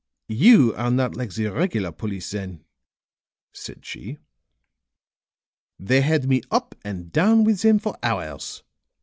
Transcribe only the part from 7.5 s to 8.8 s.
them for hours.